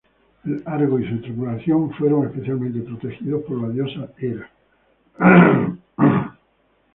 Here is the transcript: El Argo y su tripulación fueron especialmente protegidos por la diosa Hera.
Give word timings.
El 0.45 0.63
Argo 0.65 0.97
y 0.99 1.07
su 1.07 1.21
tripulación 1.21 1.91
fueron 1.93 2.25
especialmente 2.25 2.79
protegidos 2.81 3.43
por 3.43 3.61
la 3.61 3.69
diosa 3.69 4.09
Hera. 4.17 4.49